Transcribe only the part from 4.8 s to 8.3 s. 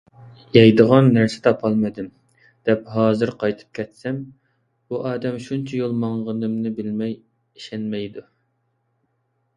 بۇ ئادەم شۇنچە يول ماڭغىنىمنى بىلمەي ئىشەنمەيدۇ.